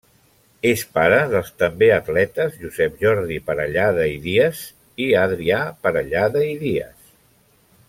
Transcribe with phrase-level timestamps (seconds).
[0.67, 4.65] És pare dels també atletes Josep Jordi Parellada i Díaz
[5.07, 7.15] i Adrià Parellada i Díaz.